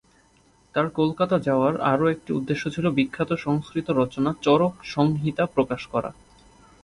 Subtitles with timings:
[0.75, 6.09] তাঁর কলকাতা যাওয়ার আরও একটি উদ্দেশ্য ছিল বিখ্যাত সংস্কৃত রচনা ‘চরক-সংহিতা’ প্রকাশ করা।